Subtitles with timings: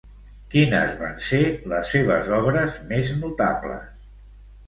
[0.53, 1.41] Quines van ser
[1.73, 3.87] les seves obres més notables?